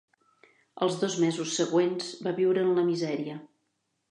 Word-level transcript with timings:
Els 0.85 0.97
dos 1.03 1.17
mesos 1.25 1.53
següents 1.59 2.09
va 2.29 2.35
viure 2.41 2.65
en 2.67 2.73
la 2.81 2.89
misèria. 2.93 3.39